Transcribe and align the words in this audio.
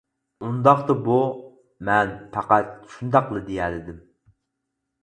-ئۇنداقتا، 0.43 0.95
بۇ. 1.09 1.17
مەن 1.91 2.17
پەقەت 2.33 2.73
شۇنداقلا 2.95 3.47
دېيەلىدىم. 3.53 4.07